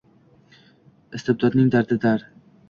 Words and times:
Istibdodning 1.19 1.69
dardidir. 1.77 2.27